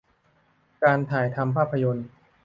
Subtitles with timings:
[0.83, 2.07] การถ่ายทำภาพยนตร์